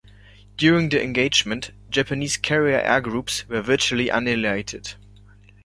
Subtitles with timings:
[0.57, 4.95] During the engagement, Japanese carrier air groups were virtually annihilated.